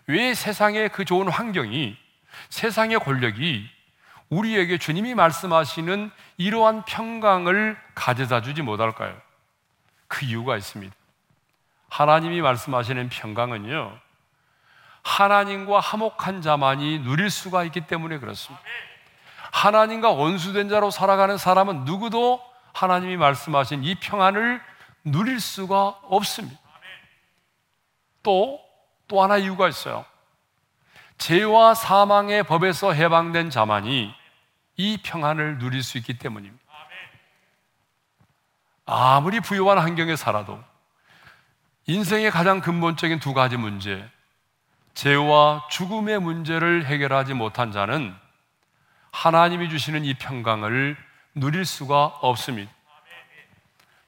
[0.07, 1.95] 왜 세상의 그 좋은 환경이,
[2.49, 3.69] 세상의 권력이
[4.29, 9.19] 우리에게 주님이 말씀하시는 이러한 평강을 가져다 주지 못할까요?
[10.07, 10.98] 그 이유가 있습니다.
[11.89, 13.97] 하나님이 말씀하시는 평강은요,
[15.03, 18.63] 하나님과 화목한 자만이 누릴 수가 있기 때문에 그렇습니다.
[19.51, 22.41] 하나님과 원수된 자로 살아가는 사람은 누구도
[22.73, 24.61] 하나님이 말씀하신 이 평안을
[25.03, 26.59] 누릴 수가 없습니다.
[28.21, 28.59] 또,
[29.07, 30.05] 또 하나 이유가 있어요.
[31.17, 34.13] 죄와 사망의 법에서 해방된 자만이
[34.77, 36.63] 이 평안을 누릴 수 있기 때문입니다.
[38.85, 40.63] 아무리 부유한 환경에 살아도
[41.89, 44.07] 인생의 가장 근본적인 두 가지 문제,
[44.93, 48.15] 죄와 죽음의 문제를 해결하지 못한 자는
[49.11, 50.95] 하나님이 주시는 이 평강을
[51.33, 52.71] 누릴 수가 없습니다.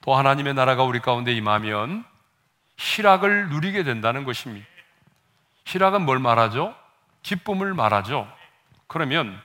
[0.01, 2.05] 또 하나님의 나라가 우리 가운데 임하면
[2.77, 4.67] 희락을 누리게 된다는 것입니다.
[5.65, 6.75] 희락은 뭘 말하죠?
[7.23, 8.31] 기쁨을 말하죠.
[8.85, 9.41] 그러면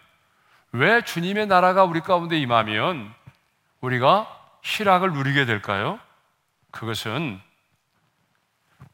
[0.73, 3.15] 왜 주님의 나라가 우리 가운데 임하면
[3.81, 4.29] 우리가
[4.61, 5.99] 희락을 누리게 될까요?
[6.71, 7.41] 그것은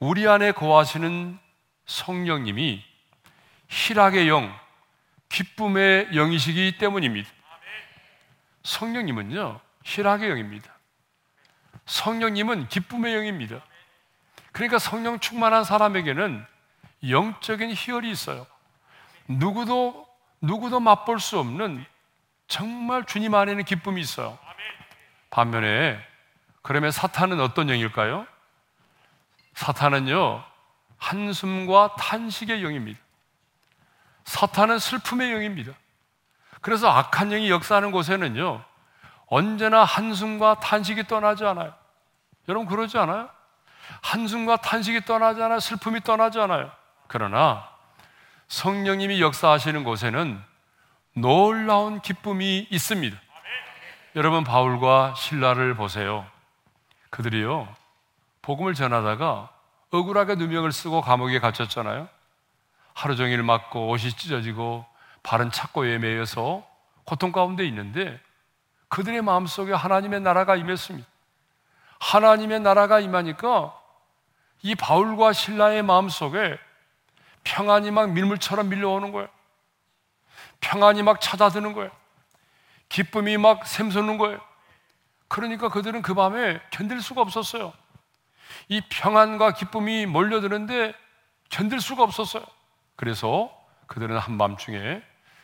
[0.04, 1.38] 우리 안에 거하시는
[1.86, 2.84] 성령님이
[3.68, 4.52] 희락의 영,
[5.28, 7.30] 기쁨의 영이시기 때문입니다.
[8.64, 10.72] 성령님은요, 희락의 영입니다.
[11.86, 13.62] 성령님은 기쁨의 영입니다.
[14.50, 16.44] 그러니까 성령 충만한 사람에게는
[17.08, 18.48] 영적인 희열이 있어요.
[19.28, 20.08] 누구도,
[20.40, 21.84] 누구도 맛볼 수 없는
[22.48, 24.36] 정말 주님 안에는 기쁨이 있어요.
[25.30, 25.96] 반면에,
[26.62, 28.26] 그러면 사탄은 어떤 영일까요?
[29.54, 30.44] 사탄은요,
[30.98, 33.00] 한숨과 탄식의 영입니다.
[34.24, 35.72] 사탄은 슬픔의 영입니다.
[36.60, 38.64] 그래서 악한 영이 역사하는 곳에는요,
[39.26, 41.74] 언제나 한숨과 탄식이 떠나지 않아요.
[42.48, 43.28] 여러분 그러지 않아요?
[44.02, 45.60] 한숨과 탄식이 떠나지 않아요.
[45.60, 46.70] 슬픔이 떠나지 않아요.
[47.08, 47.68] 그러나
[48.48, 50.42] 성령님이 역사하시는 곳에는
[51.14, 53.16] 놀라운 기쁨이 있습니다.
[54.16, 56.26] 여러분 바울과 신라를 보세요.
[57.10, 57.74] 그들이요
[58.42, 59.50] 복음을 전하다가
[59.90, 62.08] 억울하게 누명을 쓰고 감옥에 갇혔잖아요.
[62.94, 64.84] 하루 종일 맞고 옷이 찢어지고
[65.22, 66.66] 발은 착고에 매여서
[67.04, 68.20] 고통 가운데 있는데
[68.88, 71.06] 그들의 마음속에 하나님의 나라가 임했습니다.
[72.00, 73.78] 하나님의 나라가 임하니까
[74.62, 76.58] 이 바울과 신라의 마음속에
[77.44, 79.28] 평안이 막 밀물처럼 밀려오는 거예요.
[80.60, 81.90] 평안이 막 찾아드는 거예요.
[82.88, 84.40] 기쁨이 막 샘솟는 거예요.
[85.28, 87.72] 그러니까 그들은 그 밤에 견딜 수가 없었어요.
[88.68, 90.94] 이 평안과 기쁨이 몰려드는데
[91.50, 92.44] 견딜 수가 없었어요.
[92.96, 93.52] 그래서
[93.86, 95.02] 그들은 한밤중에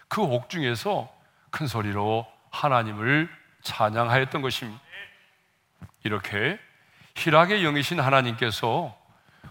[0.08, 1.12] 그 옥중에서
[1.50, 3.28] 큰 소리로 하나님을
[3.62, 4.80] 찬양하였던 것입니다.
[6.04, 6.58] 이렇게
[7.14, 8.96] 희락의 영이신 하나님께서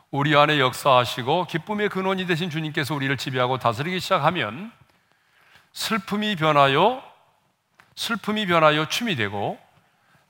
[0.09, 4.71] 우리 안에 역사하시고 기쁨의 근원이 되신 주님께서 우리를 지배하고 다스리기 시작하면
[5.73, 7.03] 슬픔이 변하여
[7.95, 9.59] 슬픔이 변하여 춤이 되고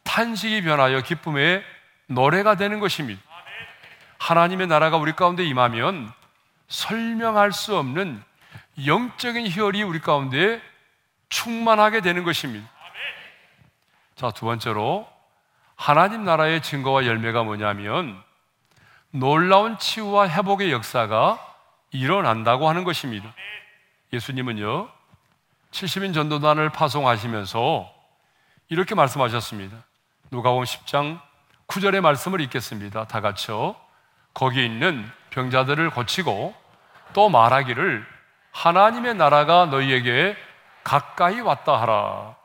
[0.04, 1.64] 탄식이 변하여 기쁨의
[2.08, 3.22] 노래가 되는 것입니다.
[4.18, 6.12] 하나님의 나라가 우리 가운데 임하면
[6.68, 8.24] 설명할 수 없는
[8.86, 10.62] 영적인 희열이 우리 가운데
[11.30, 12.70] 충만하게 되는 것입니다.
[14.16, 15.08] 자, 두 번째로
[15.76, 18.22] 하나님 나라의 증거와 열매가 뭐냐면
[19.12, 21.40] 놀라운 치유와 회복의 역사가
[21.92, 23.34] 일어난다고 하는 것입니다.
[24.14, 24.90] 예수님은요,
[25.72, 27.94] 70인 전도단을 파송하시면서
[28.70, 29.84] 이렇게 말씀하셨습니다.
[30.32, 31.22] 누가복음 10장
[31.68, 33.06] 9절의 말씀을 읽겠습니다.
[33.06, 33.76] 다 같이요.
[34.34, 36.56] 거기 있는 병자들을 고치고
[37.14, 38.06] 또 말하기를
[38.52, 40.36] 하나님의 나라가 너희에게
[40.84, 42.36] 가까이 왔다 하라.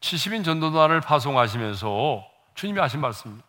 [0.00, 3.46] 70인 전도단을 파송하시면서 주님이 하신 말씀입니다.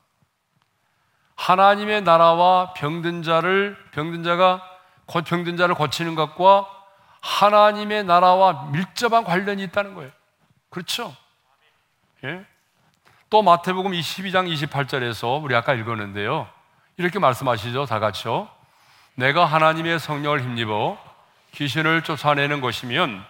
[1.35, 4.61] 하나님의 나라와 병든 자를 병든 자가
[5.25, 6.67] 병든 자를 고치는 것과
[7.21, 10.11] 하나님의 나라와 밀접한 관련이 있다는 거예요.
[10.69, 11.15] 그렇죠?
[12.23, 12.45] 예?
[13.29, 16.47] 또 마태복음 22장 28절에서 우리 아까 읽었는데요.
[16.95, 17.85] 이렇게 말씀하시죠.
[17.85, 18.47] 다 같이요.
[19.15, 20.97] 내가 하나님의 성령을 힘입어
[21.51, 23.25] 귀신을 쫓아내는 것이면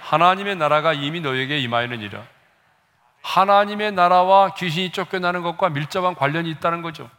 [0.00, 2.22] 하나님의 나라가 이미 너에게 임하였느니라.
[3.20, 7.10] 하나님의 나라와 귀신이 쫓겨나는 것과 밀접한 관련이 있다는 거죠.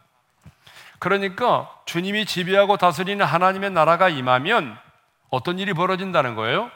[0.98, 4.76] 그러니까 주님이 지배하고 다스리는 하나님의 나라가 임하면
[5.30, 6.68] 어떤 일이 벌어진다는 거예요?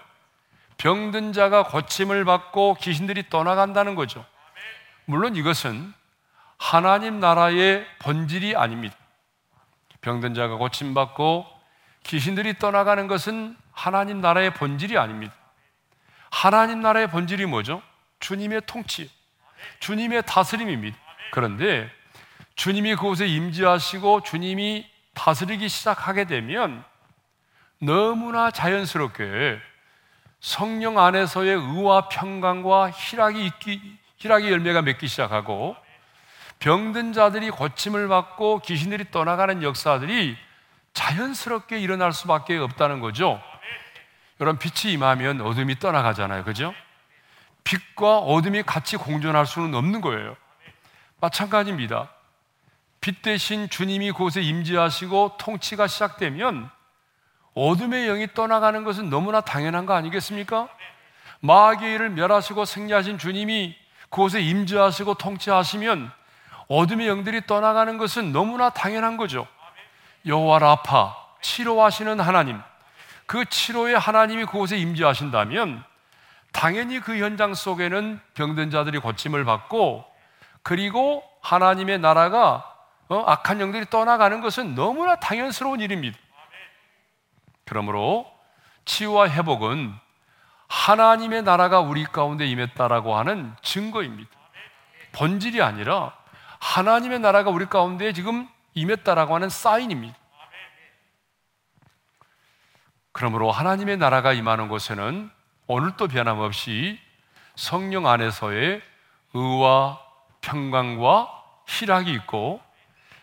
[0.79, 4.25] 병든 자가 고침을 받고 귀신들이 떠나간다는 거죠.
[5.07, 5.93] 물론 이것은
[6.59, 8.97] 하나님 나라의 본질이 아닙니다.
[10.01, 11.47] 병든 자가 고침받고
[12.05, 15.35] 귀신들이 떠나가는 것은 하나님 나라의 본질이 아닙니다.
[16.31, 17.83] 하나님 나라의 본질이 뭐죠?
[18.21, 19.11] 주님의 통치,
[19.81, 20.97] 주님의 다스림입니다.
[21.31, 21.91] 그런데
[22.57, 26.85] 주님이 그곳에 임재하시고 주님이 다스리기 시작하게 되면
[27.81, 29.61] 너무나 자연스럽게
[30.41, 35.77] 성령 안에서의 의와 평강과 희락이 있기, 희락의 열매가 맺기 시작하고
[36.59, 40.37] 병든 자들이 고침을 받고 귀신들이 떠나가는 역사들이
[40.95, 43.41] 자연스럽게 일어날 수밖에 없다는 거죠.
[44.41, 46.45] 여러분 빛이 임하면 어둠이 떠나가잖아요.
[46.45, 46.75] 그죠?
[47.65, 50.37] 빛과 어둠이 같이 공존할 수는 없는 거예요.
[51.21, 52.11] 마찬가지입니다.
[53.01, 56.71] 빛 대신 주님이 그곳에 임재하시고 통치가 시작되면
[57.55, 60.69] 어둠의 영이 떠나가는 것은 너무나 당연한 거 아니겠습니까?
[61.41, 63.77] 마귀의 일을 멸하시고 생리하신 주님이
[64.11, 66.11] 그곳에 임재하시고 통치하시면
[66.69, 69.47] 어둠의 영들이 떠나가는 것은 너무나 당연한 거죠.
[70.25, 72.61] 여호와 라파 치료하시는 하나님
[73.27, 75.85] 그 치료의 하나님이 그곳에 임재하신다면
[76.53, 80.05] 당연히 그 현장 속에는 병든 자들이 고침을 받고
[80.63, 82.73] 그리고 하나님의 나라가
[83.09, 86.19] 어, 악한 영들이 떠나가는 것은 너무나 당연스러운 일입니다.
[87.65, 88.27] 그러므로
[88.85, 89.95] 치유와 회복은
[90.69, 94.31] 하나님의 나라가 우리 가운데 임했다라고 하는 증거입니다.
[95.13, 96.13] 본질이 아니라
[96.59, 100.17] 하나님의 나라가 우리 가운데 지금 임했다라고 하는 사인입니다.
[103.13, 105.31] 그러므로 하나님의 나라가 임하는 곳에는
[105.69, 107.01] 오늘도 변함없이
[107.55, 108.83] 성령 안에서의
[109.33, 110.01] 의와
[110.43, 111.29] 평강과
[111.67, 112.61] 희락이 있고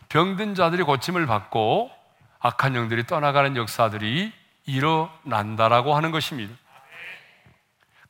[0.10, 1.92] 병든 자들이 고침을 받고
[2.40, 4.34] 악한 영들이 떠나가는 역사들이
[4.66, 6.54] 일어난다라고 하는 것입니다.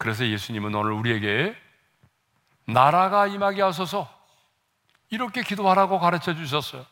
[0.03, 1.55] 그래서 예수님은 오늘 우리에게
[2.65, 4.09] 나라가 임하게 하소서
[5.09, 6.85] 이렇게 기도하라고 가르쳐 주셨어요.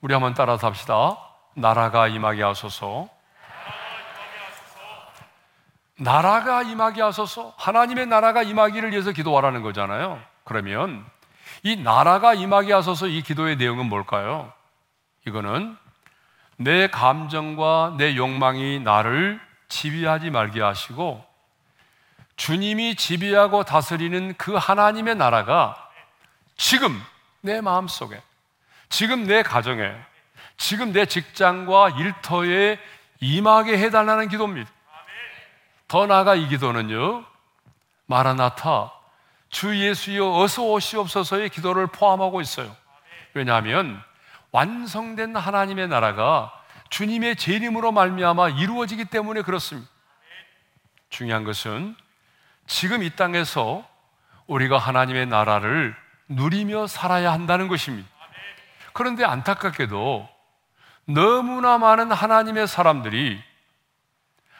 [0.00, 1.18] 우리 한번 따라서 합시다.
[1.54, 3.10] 나라가 임하게 하소서.
[5.98, 7.52] 나라가 임하게 하소서.
[7.58, 10.18] 하나님의 나라가 임하기를 위해서 기도하라는 거잖아요.
[10.44, 11.04] 그러면
[11.62, 14.50] 이 나라가 임하게 하소서 이 기도의 내용은 뭘까요?
[15.26, 15.76] 이거는
[16.56, 21.31] 내 감정과 내 욕망이 나를 지배하지 말게 하시고
[22.36, 25.90] 주님이 지배하고 다스리는 그 하나님의 나라가
[26.56, 27.00] 지금
[27.40, 28.20] 내 마음 속에,
[28.88, 29.94] 지금 내 가정에,
[30.56, 32.78] 지금 내 직장과 일터에
[33.20, 34.70] 임하게 해달라는 기도입니다.
[35.88, 37.24] 더 나아가 이 기도는요,
[38.06, 38.92] 마라나타,
[39.50, 42.74] 주 예수여 어서 오시옵소서의 기도를 포함하고 있어요.
[43.34, 44.02] 왜냐하면
[44.50, 46.52] 완성된 하나님의 나라가
[46.90, 49.90] 주님의 재림으로 말미암아 이루어지기 때문에 그렇습니다.
[51.10, 51.96] 중요한 것은
[52.66, 53.86] 지금 이 땅에서
[54.46, 55.94] 우리가 하나님의 나라를
[56.28, 58.08] 누리며 살아야 한다는 것입니다.
[58.92, 60.28] 그런데 안타깝게도
[61.06, 63.42] 너무나 많은 하나님의 사람들이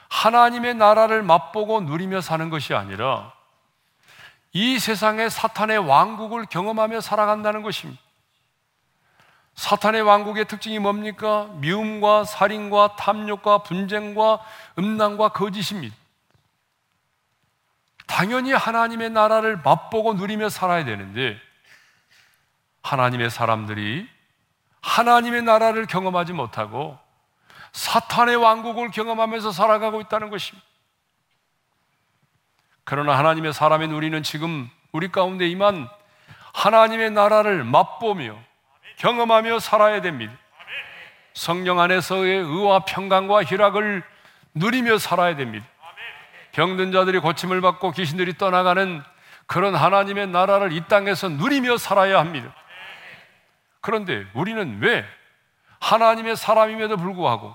[0.09, 3.33] 하나님의 나라를 맛보고 누리며 사는 것이 아니라
[4.53, 8.03] 이 세상의 사탄의 왕국을 경험하며 살아간다는 것입니다.
[9.55, 11.49] 사탄의 왕국의 특징이 뭡니까?
[11.55, 14.41] 미움과 살인과 탐욕과 분쟁과
[14.79, 15.95] 음란과 거짓입니다.
[18.13, 21.41] 당연히 하나님의 나라를 맛보고 누리며 살아야 되는데
[22.83, 24.07] 하나님의 사람들이
[24.83, 26.99] 하나님의 나라를 경험하지 못하고
[27.73, 30.63] 사탄의 왕국을 경험하면서 살아가고 있다는 것입니다.
[32.85, 35.89] 그러나 하나님의 사람인 우리는 지금 우리 가운데 임한
[36.53, 38.39] 하나님의 나라를 맛보며
[38.99, 40.35] 경험하며 살아야 됩니다.
[41.33, 44.05] 성령 안에서의 의와 평강과 희락을
[44.53, 45.67] 누리며 살아야 됩니다.
[46.53, 49.03] 병든 자들이 고침을 받고 귀신들이 떠나가는
[49.47, 52.55] 그런 하나님의 나라를 이 땅에서 누리며 살아야 합니다.
[53.81, 55.05] 그런데 우리는 왜
[55.81, 57.55] 하나님의 사람임에도 불구하고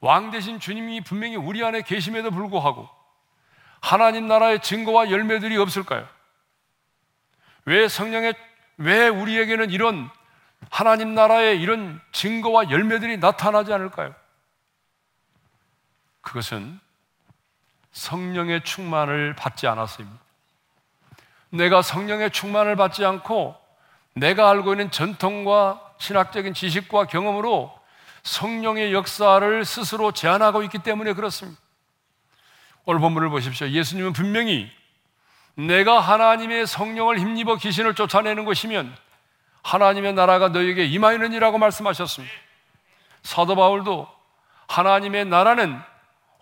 [0.00, 2.88] 왕 대신 주님이 분명히 우리 안에 계심에도 불구하고
[3.80, 6.08] 하나님 나라의 증거와 열매들이 없을까요?
[7.64, 8.34] 왜 성령의
[8.78, 10.08] 왜 우리에게는 이런
[10.70, 14.14] 하나님 나라의 이런 증거와 열매들이 나타나지 않을까요?
[16.20, 16.80] 그것은
[17.92, 20.18] 성령의 충만을 받지 않았습니다.
[21.50, 23.56] 내가 성령의 충만을 받지 않고
[24.14, 27.72] 내가 알고 있는 전통과 신학적인 지식과 경험으로
[28.22, 31.60] 성령의 역사를 스스로 제한하고 있기 때문에 그렇습니다.
[32.84, 33.68] 오늘 본문을 보십시오.
[33.68, 34.70] 예수님은 분명히
[35.54, 38.94] 내가 하나님의 성령을 힘입어 귀신을 쫓아내는 것이면
[39.62, 42.34] 하나님의 나라가 너에게 임하느니라고 말씀하셨습니다.
[43.22, 44.08] 사도 바울도
[44.68, 45.80] 하나님의 나라는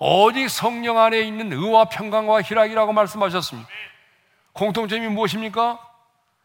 [0.03, 3.69] 오직 성령 안에 있는 의와 평강과 희락이라고 말씀하셨습니다.
[4.55, 5.79] 공통점이 무엇입니까?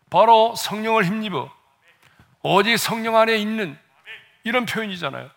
[0.10, 1.50] 바로 성령을 힘입어
[2.44, 3.80] 오직 성령 안에 있는
[4.44, 5.30] 이런 표현이잖아요.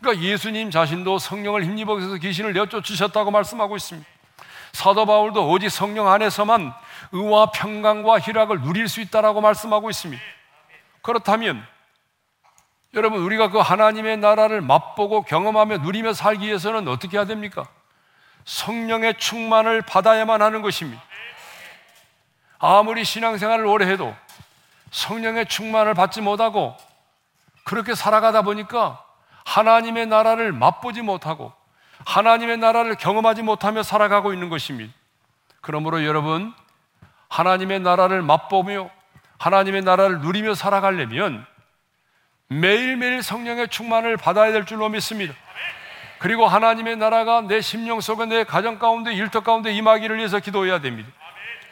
[0.00, 4.08] 그러니까 예수님 자신도 성령을 힘입어서 귀신을 내쫓으셨다고 말씀하고 있습니다.
[4.72, 6.74] 사도 바울도 오직 성령 안에서만
[7.12, 10.20] 의와 평강과 희락을 누릴 수 있다라고 말씀하고 있습니다.
[11.02, 11.64] 그렇다면
[12.94, 17.66] 여러분 우리가 그 하나님의 나라를 맛보고 경험하며 누리며 살기 위해서는 어떻게 해야 됩니까?
[18.44, 21.02] 성령의 충만을 받아야만 하는 것입니다.
[22.58, 24.14] 아무리 신앙생활을 오래 해도
[24.90, 26.76] 성령의 충만을 받지 못하고
[27.64, 29.04] 그렇게 살아가다 보니까
[29.44, 31.52] 하나님의 나라를 맛보지 못하고
[32.06, 34.92] 하나님의 나라를 경험하지 못하며 살아가고 있는 것입니다.
[35.60, 36.54] 그러므로 여러분,
[37.28, 38.90] 하나님의 나라를 맛보며
[39.38, 41.46] 하나님의 나라를 누리며 살아가려면
[42.48, 45.34] 매일매일 성령의 충만을 받아야 될 줄로 믿습니다.
[46.18, 51.10] 그리고 하나님의 나라가 내 심령 속에 내 가정 가운데 일터 가운데 임하기를 위해서 기도해야 됩니다.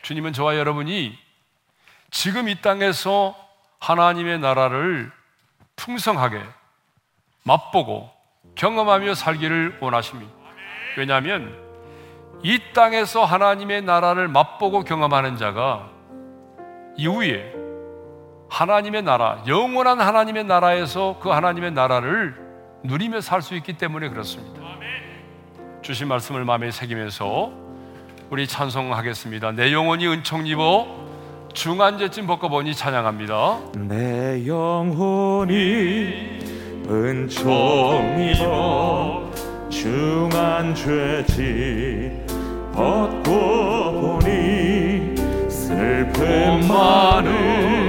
[0.02, 1.18] 주님은 저와 여러분이
[2.10, 3.34] 지금 이 땅에서
[3.78, 5.10] 하나님의 나라를
[5.76, 6.42] 풍성하게
[7.44, 8.10] 맛보고
[8.54, 10.32] 경험하며 살기를 원하십니다.
[10.96, 11.58] 왜냐하면
[12.42, 15.88] 이 땅에서 하나님의 나라를 맛보고 경험하는 자가
[16.96, 17.61] 이후에
[18.56, 22.34] 하나님의 나라, 영원한 하나님의 나라에서 그 하나님의 나라를
[22.84, 24.60] 누리며 살 수 있기 때문에 그렇습니다.
[25.80, 27.50] 주신 말씀을 마음에 새기면서
[28.28, 29.52] 우리 찬송하겠습니다.
[29.52, 30.86] 내 영혼이 은총 입어
[31.54, 33.58] 중한제쯤 벗고보니 찬양합니다.
[33.88, 35.54] 내 영혼이
[36.86, 39.30] 은총 입어
[39.70, 42.26] 중한 죄지
[42.74, 45.14] 벗고 보니
[45.48, 47.81] 슬픔 많은 이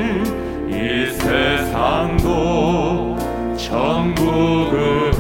[1.23, 3.15] 세상도
[3.55, 5.12] 천국으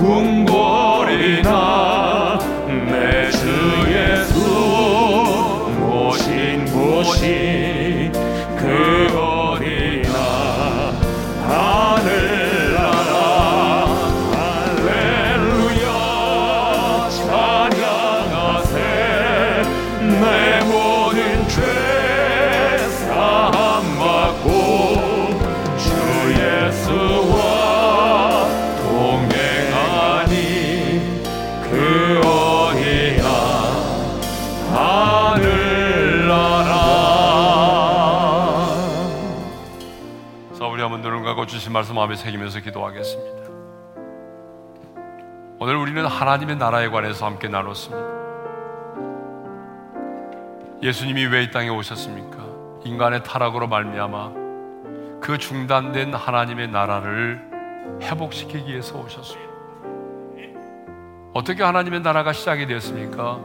[0.00, 1.79] 궁궐이나
[41.70, 43.48] 주신 말씀 마음에 새기면서 기도하겠습니다.
[45.60, 48.02] 오늘 우리는 하나님의 나라에 관해서 함께 나눴습니다.
[50.82, 52.38] 예수님이 왜 이 땅에 오셨습니까?
[52.84, 54.32] 인간의 타락으로 말미암아
[55.20, 57.40] 그 중단된 하나님의 나라를
[58.02, 59.50] 회복시키기 위해서 오셨습니다.
[61.34, 63.38] 어떻게 하나님의 나라가 시작이 되었습니까?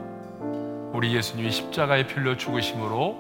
[0.93, 3.19] 우리 예수님이 십자가에 필려 죽으심으로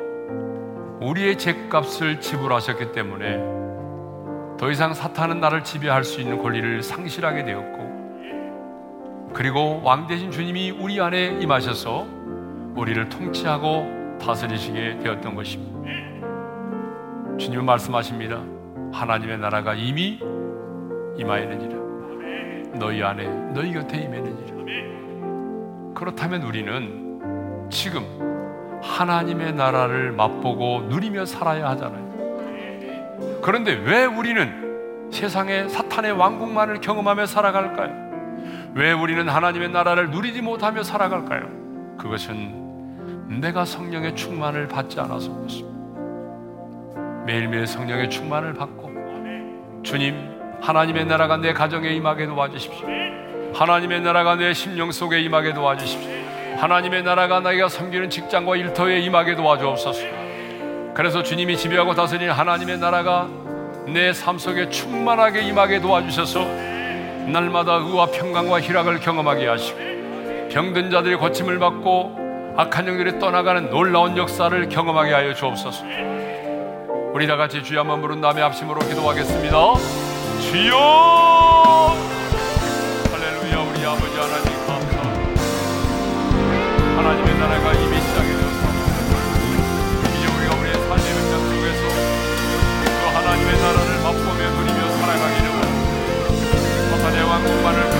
[1.01, 3.54] 우리의 죄값을 지불하셨기 때문에
[4.57, 7.85] 더 이상 사탄은 나를 지배할 수 있는 권리를 상실하게 되었고
[9.33, 12.07] 그리고 왕 대신 주님이 우리 안에 임하셔서
[12.75, 15.75] 우리를 통치하고 다스리시게 되었던 것입니다.
[17.37, 18.41] 주님은 말씀하십니다.
[18.93, 20.19] 하나님의 나라가 이미
[21.17, 21.75] 임하였느니라.
[22.79, 24.55] 너희 안에 너희 곁에 임했느니라.
[25.93, 32.14] 그렇다면 우리는 지금 하나님의 나라를 맛보고 누리며 살아야 하잖아요.
[33.45, 37.93] 그런데 왜 우리는 세상의 사탄의 왕국만을 경험하며 살아갈까요?
[38.73, 41.95] 왜 우리는 하나님의 나라를 누리지 못하며 살아갈까요?
[41.99, 45.79] 그것은 내가 성령의 충만을 받지 않아서 그렇습니다.
[47.27, 48.91] 매일매일 성령의 충만을 받고
[49.83, 50.17] 주님
[50.61, 52.87] 하나님의 나라가 내 가정에 임하게 도와주십시오.
[53.53, 56.09] 하나님의 나라가 내 심령 속에 임하게 도와주십시오.
[56.57, 60.24] 하나님의 나라가 나이가 섬기는 직장과 일터에 임하게 도와주옵소서.
[60.95, 63.27] 그래서 주님이 지배하고 다스리는 하나님의 나라가
[63.85, 66.39] 내 삶 속에 충만하게 임하게 도와주셔서
[67.27, 69.77] 날마다 의와 평강과 희락을 경험하게 하시고
[70.51, 75.83] 병든 자들이 고침을 받고 악한 영들이 떠나가는 놀라운 역사를 경험하게 하여 주옵소서.
[77.13, 79.51] 우리 다 같이 주여 한번 부른 다음에 합심으로 기도하겠습니다.
[80.41, 80.77] 주여!
[83.11, 85.01] 할렐루야 우리 아버지 하나님 감사합니다.
[86.97, 88.44] 하나님의 나라가 이미 시작해졌습니다.
[97.43, 97.94] 원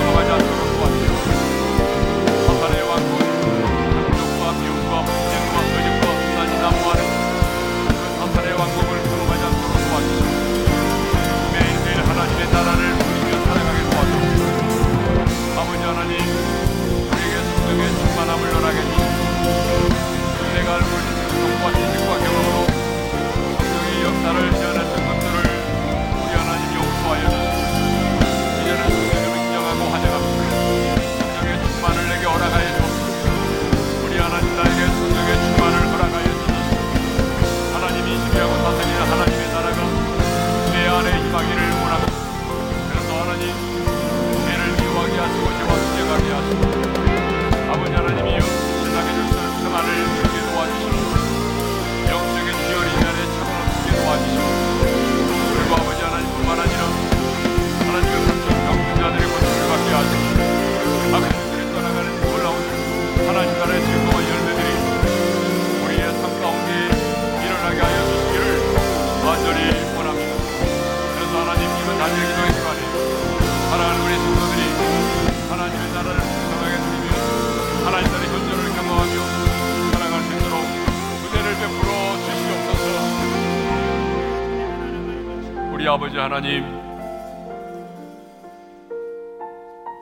[85.85, 86.65] 우리 아버지 하나님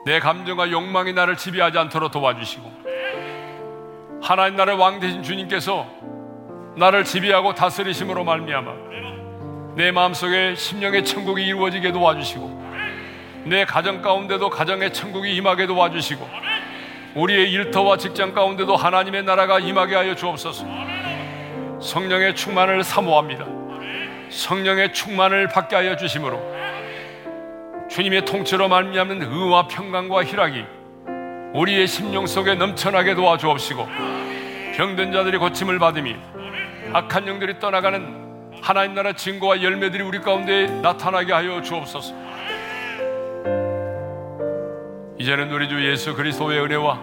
[0.06, 2.72] 내 감정과 욕망이 나를 지배하지 않도록 도와주시고
[4.22, 5.86] 하나님 나라의 왕 되신 주님께서
[6.78, 15.36] 나를 지배하고 다스리심으로 말미암아 내 마음속에 심령의 천국이 이루어지게 도와주시고 내 가정 가운데도 가정의 천국이
[15.36, 16.26] 임하게 도와주시고
[17.14, 20.64] 우리의 일터와 직장 가운데도 하나님의 나라가 임하게 하여 주옵소서.
[21.82, 23.63] 성령의 충만을 사모합니다
[24.30, 26.54] 성령의 충만을 받게 하여 주심으로
[27.88, 30.64] 주님의 통치로 말미암는 의와 평강과 희락이
[31.54, 33.86] 우리의 심령 속에 넘쳐나게 도와주옵시고
[34.76, 36.16] 병든 자들이 고침을 받으며
[36.92, 38.24] 악한 영들이 떠나가는
[38.60, 42.14] 하나님 나라 증거와 열매들이 우리 가운데 나타나게 하여 주옵소서.
[45.18, 46.98] 이제는 우리 주 예수 그리스도의 은혜와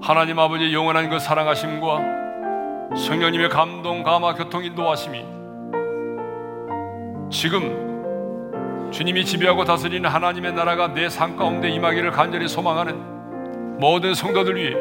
[0.00, 5.24] 하나님 아버지의 영원한 그 사랑하심과 성령님의 감동, 감화, 교통, 인도하심이
[7.34, 14.72] 지금 주님이 지배하고 다스리는 하나님의 나라가 내 삶 가운데 임하기를 간절히 소망하는 모든 성도들 위해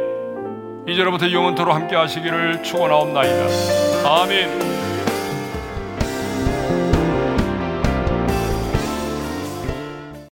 [0.87, 4.13] 이제로부터 영원토로 함께 하시기를 축원하옵나이다.
[4.21, 4.72] 아멘.